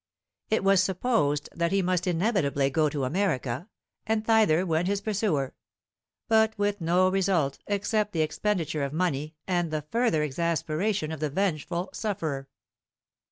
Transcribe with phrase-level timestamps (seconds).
[0.49, 3.69] It was supposed that he must inevitably go to America,
[4.07, 5.53] and thither went his pursuer,
[6.27, 11.29] but with no result except the expenditure of money and the further exasperation of the
[11.29, 12.47] vengeful sufferer.